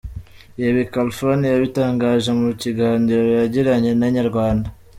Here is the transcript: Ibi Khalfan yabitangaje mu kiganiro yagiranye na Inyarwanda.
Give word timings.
Ibi 0.67 0.83
Khalfan 0.93 1.39
yabitangaje 1.51 2.29
mu 2.39 2.49
kiganiro 2.61 3.23
yagiranye 3.41 3.91
na 3.95 4.05
Inyarwanda. 4.09 4.67